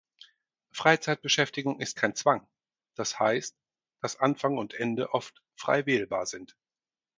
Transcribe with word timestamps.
Freizeitbeschäftigung 0.71 1.79
ist 1.79 1.95
kein 1.95 2.15
Zwang, 2.15 2.47
das 2.95 3.19
heißt, 3.19 3.55
dass 4.01 4.19
Anfang 4.19 4.57
und 4.57 4.73
Ende 4.73 5.13
oft 5.13 5.43
frei 5.57 5.85
wählbar 5.85 6.25
sind. 6.25 6.55